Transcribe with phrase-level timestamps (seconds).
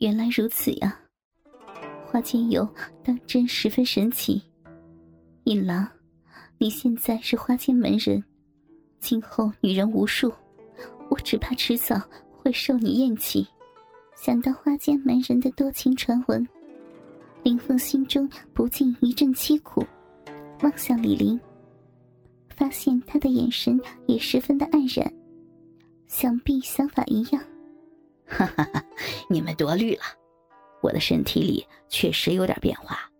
[0.00, 0.98] 原来如此呀！
[2.06, 2.66] 花间游
[3.04, 4.40] 当真十分神奇。
[5.44, 5.86] 尹郎，
[6.56, 8.24] 你现在是花间门人，
[8.98, 10.32] 今后女人无数，
[11.10, 12.00] 我只怕迟早
[12.32, 13.46] 会受你厌弃。
[14.16, 16.48] 想到花间门人的多情传闻，
[17.42, 19.84] 林凤心中不禁一阵凄苦，
[20.62, 21.38] 望向李林，
[22.56, 25.12] 发现他的眼神也十分的黯然，
[26.06, 27.44] 想必想法一样。
[28.30, 28.84] 哈哈哈，
[29.28, 30.02] 你们多虑了，
[30.80, 33.10] 我的身体里确实有点变化。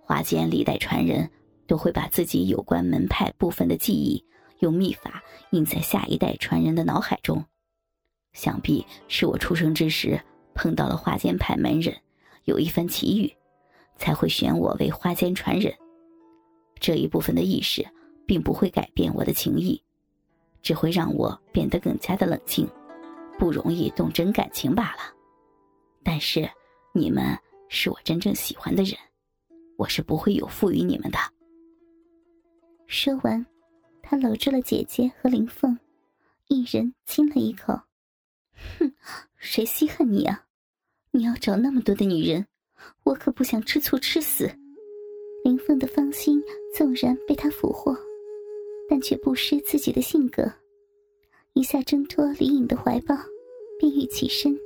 [0.00, 1.30] 花间历代传人
[1.66, 4.24] 都会把自己有关门派部分的记忆
[4.58, 7.44] 用秘法印在下一代传人的脑海中。
[8.32, 10.20] 想必是我出生之时
[10.54, 11.94] 碰到了花间派门人，
[12.44, 13.32] 有一番奇遇，
[13.96, 15.72] 才会选我为花间传人。
[16.78, 17.86] 这一部分的意识，
[18.26, 19.80] 并不会改变我的情谊，
[20.62, 22.68] 只会让我变得更加的冷静，
[23.40, 24.98] 不容易动真感情罢了。
[26.04, 26.46] 但是
[26.92, 27.36] 你们
[27.70, 28.94] 是我真正喜欢的人，
[29.78, 31.18] 我是不会有负于你们的。
[32.86, 33.46] 说完，
[34.02, 35.78] 他搂住了姐姐和林凤，
[36.48, 37.80] 一人亲了一口。
[38.78, 38.92] 哼，
[39.38, 40.44] 谁稀罕你啊？
[41.12, 42.46] 你要找那么多的女人，
[43.04, 44.50] 我可不想吃醋吃死。
[45.44, 46.42] 林凤的芳心
[46.76, 47.96] 纵然被他俘获，
[48.86, 50.52] 但却不失自己的性格，
[51.54, 53.14] 一下挣脱李颖的怀抱，
[53.78, 54.56] 便欲起身。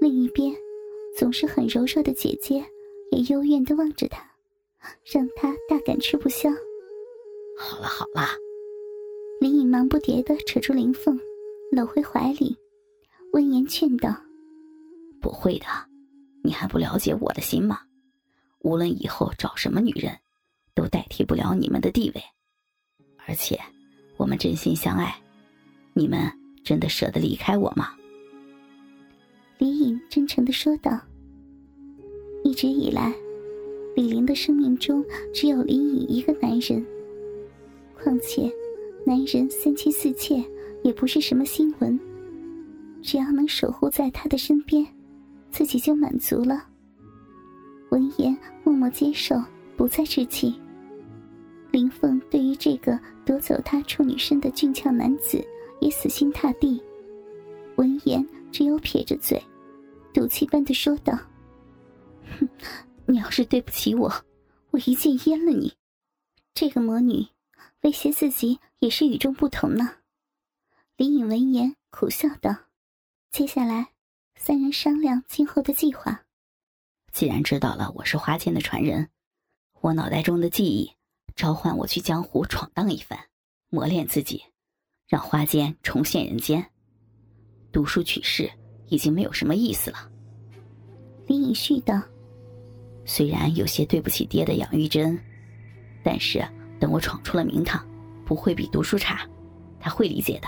[0.00, 0.54] 另一边，
[1.16, 2.64] 总是很柔弱的姐姐
[3.10, 4.28] 也幽怨的望着他，
[5.04, 6.50] 让他大感吃不消。
[7.58, 8.26] 好了好了，
[9.40, 11.18] 李颖忙不迭的扯住林凤，
[11.70, 12.56] 搂回怀里。
[13.32, 14.16] 温言劝道
[15.22, 15.66] ：“不会的，
[16.42, 17.80] 你还不了解我的心吗？
[18.62, 20.18] 无论以后找什么女人，
[20.74, 22.22] 都代替不了你们的地位。
[23.26, 23.56] 而且，
[24.16, 25.14] 我们真心相爱，
[25.94, 26.30] 你们
[26.62, 27.90] 真的舍得离开我吗？”
[29.58, 31.00] 李颖真诚的说道
[32.44, 33.12] ：“一直以来，
[33.94, 36.84] 李玲的生命中只有李颖一个男人。
[38.02, 38.50] 况且，
[39.04, 40.42] 男人三妻四妾
[40.82, 41.98] 也不是什么新闻。”
[43.02, 44.86] 只要能守护在他的身边，
[45.50, 46.66] 自己就满足了。
[47.90, 49.42] 闻言，默默接受，
[49.74, 50.54] 不再置气。
[51.70, 55.42] 林凤对于这个夺走她处女身的俊俏男子
[55.80, 56.82] 也死心塌地。
[57.76, 59.42] 闻言，只有撇着嘴，
[60.12, 61.18] 赌气般的说道
[62.38, 62.48] ：“哼，
[63.06, 64.12] 你要是对不起我，
[64.70, 65.74] 我一剑阉了你。
[66.52, 67.26] 这个魔女
[67.82, 69.96] 威胁自己也是与众不同呢。”
[70.96, 72.54] 李颖闻言苦笑道。
[73.30, 73.92] 接下来，
[74.34, 76.24] 三人商量今后的计划。
[77.12, 79.08] 既然知道了我是花间的传人，
[79.80, 80.92] 我脑袋中的记忆
[81.34, 83.18] 召唤我去江湖闯荡一番，
[83.70, 84.44] 磨练自己，
[85.10, 86.64] 让花间重现人间。
[87.72, 88.48] 读书取士
[88.86, 90.08] 已经没有什么意思了。
[91.26, 92.00] 李隐絮道
[93.04, 95.18] ：“虽然有些对不起爹的养育之恩，
[96.04, 96.40] 但是
[96.78, 97.84] 等我闯出了名堂，
[98.24, 99.28] 不会比读书差，
[99.80, 100.46] 他会理解的。”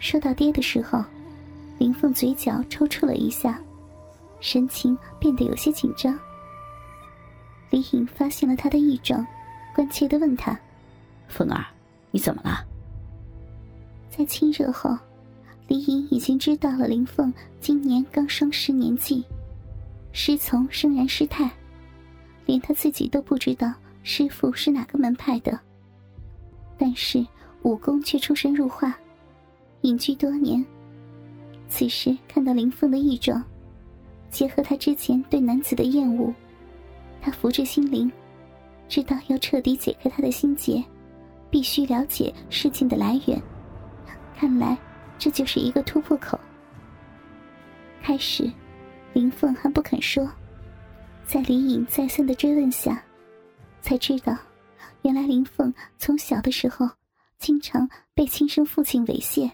[0.00, 1.04] 说到爹的时候。
[1.78, 3.60] 林凤嘴角抽搐了一下，
[4.38, 6.16] 神情变得有些紧张。
[7.70, 9.26] 李颖发现了他的异状，
[9.74, 10.56] 关切的问他
[11.26, 11.66] ：“凤儿，
[12.12, 12.64] 你怎么了？”
[14.14, 14.94] 在亲热后，
[15.68, 19.24] 李颖已经知道了林凤今年刚双十年纪，
[20.12, 21.50] 师从生然师太，
[22.44, 23.72] 连他自己都不知道
[24.02, 25.58] 师傅是哪个门派的，
[26.76, 27.26] 但是
[27.62, 28.94] 武功却出神入化，
[29.80, 30.62] 隐居多年。
[31.66, 33.42] 此时看到林凤的异状，
[34.30, 36.30] 结合他之前对男子的厌恶，
[37.22, 38.12] 他扶着心灵，
[38.90, 40.84] 知道要彻底解开他的心结，
[41.48, 43.42] 必须了解事情的来源。
[44.42, 44.76] 看来
[45.20, 46.36] 这就是一个突破口。
[48.02, 48.52] 开始，
[49.12, 50.28] 林凤还不肯说，
[51.24, 53.00] 在李颖再三的追问下，
[53.82, 54.36] 才知道，
[55.02, 56.90] 原来林凤从小的时候
[57.38, 59.48] 经常被亲生父亲猥亵。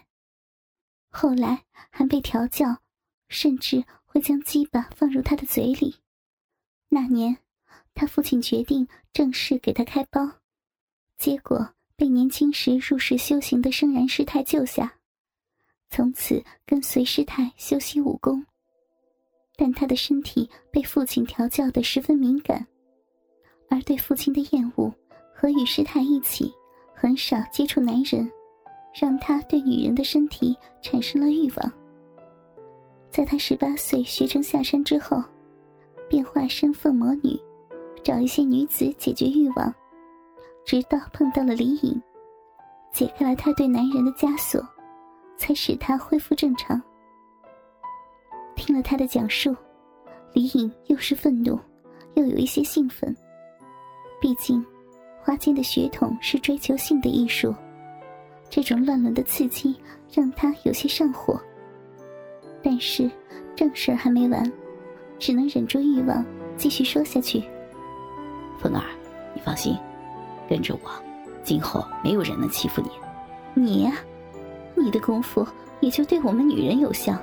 [1.11, 2.75] 后来还被调教，
[3.27, 5.97] 甚至会将鸡巴放入他的嘴里。
[6.87, 7.37] 那年，
[7.93, 10.27] 他父亲决定正式给他开包，
[11.19, 14.89] 结果被年轻时入世修行的生然师太救下，
[15.89, 18.41] 从此跟随师太修习武功。
[19.57, 22.65] 但他的身体被父亲调教的十分敏感，
[23.69, 24.89] 而对父亲的厌恶
[25.35, 26.49] 和与师太一起
[26.95, 28.31] 很少接触男人。
[28.99, 31.71] 让他对女人的身体产生了欲望。
[33.11, 35.23] 在他十八岁学成下山之后，
[36.09, 37.39] 便化身凤魔女，
[38.03, 39.73] 找一些女子解决欲望，
[40.69, 41.99] 直到碰到了李颖，
[42.93, 44.63] 解开了他对男人的枷锁，
[45.35, 46.79] 才使他恢复正常。
[48.55, 49.55] 听了他的讲述，
[50.31, 51.59] 李颖又是愤怒，
[52.13, 53.17] 又有一些兴奋。
[54.21, 54.63] 毕竟，
[55.23, 57.51] 花间的血统是追求性的艺术，
[58.47, 59.75] 这种乱伦的刺激
[60.13, 61.41] 让他有些上火。
[62.61, 63.09] 但是
[63.55, 64.43] 正事还没完，
[65.17, 66.23] 只能忍住欲望
[66.55, 67.43] 继续说下去。
[68.59, 68.83] 凤儿，
[69.33, 69.75] 你放心，
[70.49, 70.89] 跟着我，
[71.43, 72.89] 今后没有人能欺负你。
[73.53, 73.89] 你，
[74.75, 75.45] 你的功夫
[75.79, 77.15] 也就对我们女人有效，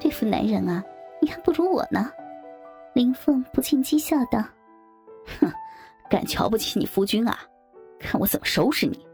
[0.00, 0.82] 对付男人啊，
[1.22, 2.10] 你还不如我呢。
[2.94, 4.44] 林凤不禁讥笑道
[5.38, 5.52] ：“哼，
[6.10, 7.38] 敢瞧不起你夫君啊？
[8.00, 9.06] 看我怎么收拾你！”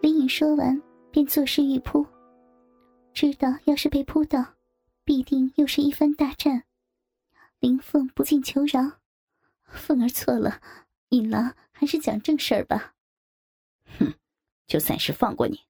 [0.00, 0.80] 林颖说完，
[1.10, 2.06] 便作势欲扑。
[3.12, 4.44] 知道要是被扑倒，
[5.04, 6.62] 必定又是一番大战。
[7.58, 8.80] 林凤不禁求饶
[9.66, 10.60] ：“凤儿错了，
[11.10, 12.94] 尹郎还是讲正事儿吧。”
[13.98, 14.14] 哼，
[14.66, 15.60] 就暂时放过你。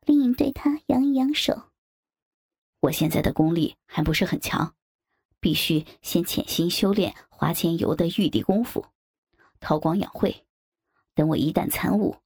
[0.00, 1.70] 林颖对他扬一扬手
[2.80, 4.74] ：“我现在的功力还不是很强，
[5.40, 8.86] 必须先潜心修炼花千游的玉帝功夫，
[9.60, 10.46] 韬光养晦。
[11.14, 12.16] 等我一旦参悟，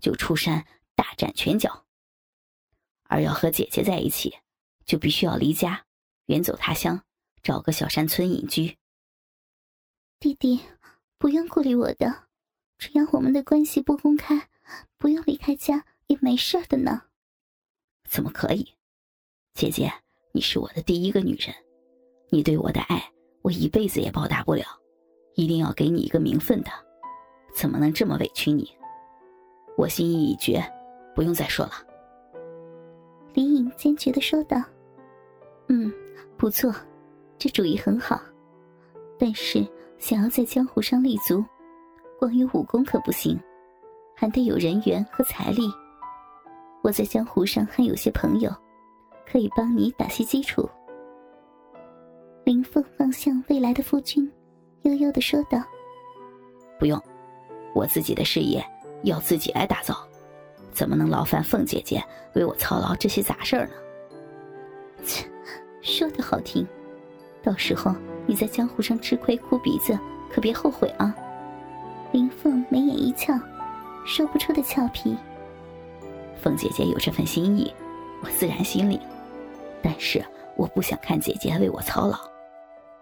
[0.00, 1.86] 就出山大展拳脚。”
[3.08, 4.38] 而要和姐姐在一起，
[4.84, 5.86] 就必须要离家，
[6.26, 7.04] 远走他乡，
[7.42, 8.78] 找个小山村隐居。
[10.18, 10.60] 弟弟，
[11.18, 12.14] 不用顾虑我的，
[12.78, 14.48] 只要我们的关系不公开，
[14.98, 17.02] 不用离开家也没事的呢。
[18.08, 18.68] 怎么可以？
[19.54, 19.92] 姐姐，
[20.32, 21.54] 你是我的第一个女人，
[22.28, 23.12] 你对我的爱，
[23.42, 24.64] 我一辈子也报答不了，
[25.34, 26.70] 一定要给你一个名分的，
[27.54, 28.70] 怎么能这么委屈你？
[29.76, 30.62] 我心意已决，
[31.14, 31.72] 不用再说了。
[33.32, 34.62] 李颖坚决的说道
[35.68, 35.92] ：“嗯，
[36.36, 36.72] 不错，
[37.38, 38.20] 这主意很好。
[39.18, 39.66] 但是
[39.98, 41.44] 想要在江湖上立足，
[42.18, 43.38] 光有武功可不行，
[44.14, 45.62] 还得有人缘和财力。
[46.82, 48.54] 我在江湖上还有些朋友，
[49.26, 50.68] 可以帮你打些基础。”
[52.44, 54.30] 林凤望向未来的夫君，
[54.82, 55.62] 悠悠的说道
[56.78, 57.00] ：“不用，
[57.74, 58.62] 我自己的事业
[59.04, 59.96] 要自己来打造。”
[60.70, 62.02] 怎么能劳烦凤姐姐
[62.34, 63.74] 为我操劳这些杂事儿呢？
[65.04, 65.24] 切，
[65.80, 66.66] 说的好听，
[67.44, 67.94] 到时候
[68.26, 69.98] 你在江湖上吃亏哭鼻子，
[70.32, 71.14] 可别后悔啊！
[72.10, 73.38] 林凤眉眼一翘，
[74.06, 75.16] 说不出的俏皮。
[76.40, 77.72] 凤姐姐有这份心意，
[78.22, 78.98] 我自然心领。
[79.82, 80.24] 但是
[80.56, 82.18] 我不想看姐姐为我操劳，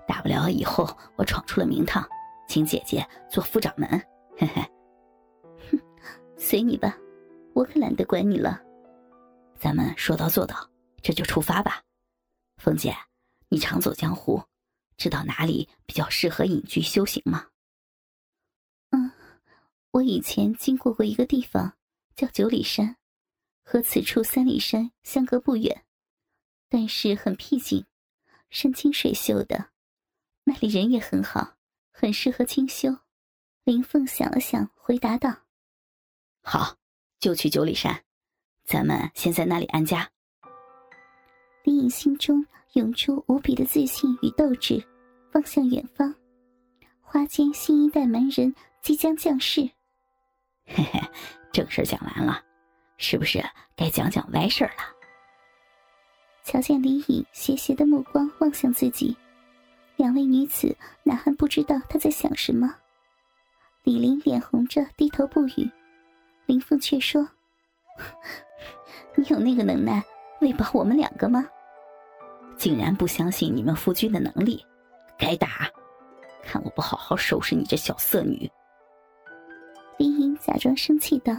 [0.09, 2.05] 大不了以后我闯出了名堂，
[2.49, 3.89] 请姐姐做副掌门。
[4.37, 4.63] 嘿嘿，
[5.71, 5.79] 哼，
[6.37, 6.97] 随你吧。
[7.55, 8.61] 我可懒得管你了，
[9.59, 10.57] 咱们说到做到，
[11.01, 11.81] 这就出发吧。
[12.57, 12.93] 凤姐，
[13.53, 14.45] 你常走江湖，
[14.97, 17.51] 知道哪里比较适合隐居修行吗？
[18.93, 19.13] 嗯，
[19.91, 21.77] 我以前经过过一个地方，
[22.17, 22.97] 叫九里山，
[23.63, 25.85] 和此处三里山相隔不远，
[26.71, 27.85] 但是很僻静，
[28.49, 29.69] 山清水秀的，
[30.45, 31.59] 那里人也很好，
[31.91, 33.01] 很适合清修。
[33.65, 35.43] 林凤想了想，回答道
[36.41, 36.79] ：“好。”
[37.21, 38.03] 就去九里山，
[38.65, 40.11] 咱们先在那里安家。
[41.65, 44.83] 李颖心中涌出无比的自信与斗志，
[45.35, 46.15] 望向远方，
[47.03, 49.61] 花间新一代门人即将降世。
[50.65, 51.01] 嘿嘿，
[51.53, 52.43] 正事讲完了，
[52.97, 53.45] 是不是
[53.77, 54.83] 该讲讲歪事了？
[56.45, 59.15] 瞧见李颖斜斜的目光望向自己，
[59.97, 62.75] 两位女子哪还不知道他在想什么？
[63.83, 65.71] 李林脸红着，低头不语。
[66.47, 67.29] 林凤却说
[69.15, 70.03] ：“你有那个能耐
[70.41, 71.47] 喂饱我们两个吗？
[72.63, 74.65] 竟然不相信你们夫君的能力，
[75.19, 75.69] 该打！
[76.45, 78.49] 看我不好好收拾你这小色女！”
[79.99, 81.37] 林颖假装生气道，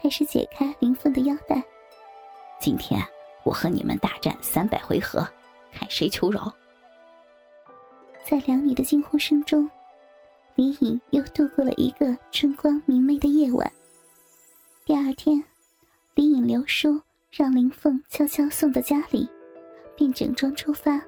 [0.00, 1.62] 开始解开林凤的腰带。
[2.58, 2.98] 今天
[3.44, 5.28] 我和你们大战三百回合，
[5.70, 6.50] 看谁求饶！
[8.24, 9.70] 在两女的惊呼声中，
[10.54, 13.70] 林颖又度过了一个春光明媚的夜晚。
[14.86, 15.44] 第二天，
[16.14, 16.98] 林颖留书
[17.30, 19.28] 让林凤悄悄送到家里，
[20.00, 20.98] 便整装出发，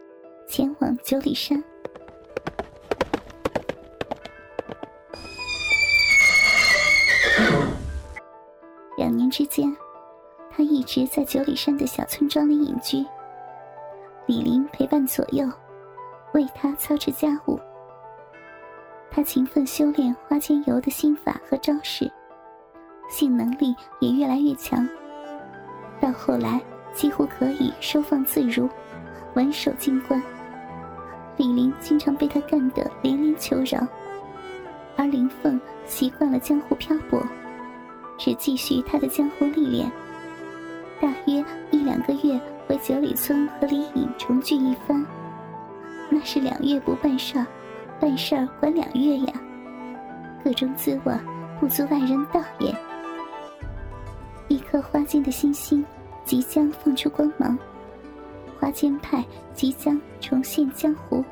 [0.47, 1.65] 前往九里山。
[8.99, 9.75] 两年之间，
[10.51, 13.03] 他一直在九里山的小村庄里隐居，
[14.27, 15.51] 李林陪伴左右，
[16.35, 17.59] 为他操持家务。
[19.11, 22.13] 他勤奋修炼花间游的心法和招式。
[23.09, 24.87] 性能力也越来越强，
[25.99, 26.61] 到后来
[26.95, 28.69] 几乎可以收放自如，
[29.35, 30.23] 玩手进关。
[31.37, 33.87] 李林经常被他干得连连求饶，
[34.97, 37.23] 而林凤习惯了江湖漂泊，
[38.19, 39.91] 只继续他的江湖历练。
[41.01, 45.05] 大约一两个月回九里村和李颖重聚一番，
[46.11, 47.47] 那是两月不办事儿，
[47.99, 49.33] 办事儿管两月呀。
[50.45, 51.15] 各种滋味
[51.59, 52.75] 不足外人道也。
[54.49, 55.85] 一颗花心的星星
[56.25, 57.59] 即将放出光芒。
[58.59, 59.25] 花间派
[59.55, 61.25] 即将重现江湖。